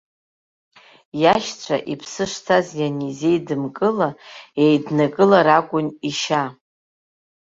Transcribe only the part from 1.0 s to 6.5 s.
Иашьцәа иԥсы шҭаз ианизеидымкыла, еиднакылар акәын ишьа.